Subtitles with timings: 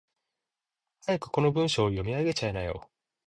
[1.01, 2.89] 早くこの文章を読み上げちゃいなよ。